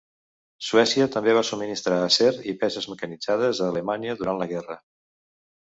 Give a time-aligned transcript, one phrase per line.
[0.67, 4.83] Suècia també va subministrar acer i peces mecanitzades a Alemanya durant la guerra.